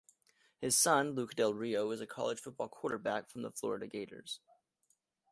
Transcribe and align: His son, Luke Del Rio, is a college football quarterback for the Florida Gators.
His 0.57 0.75
son, 0.75 1.11
Luke 1.11 1.35
Del 1.35 1.53
Rio, 1.53 1.91
is 1.91 2.01
a 2.01 2.07
college 2.07 2.39
football 2.39 2.67
quarterback 2.67 3.29
for 3.29 3.37
the 3.39 3.51
Florida 3.51 3.85
Gators. 3.85 4.39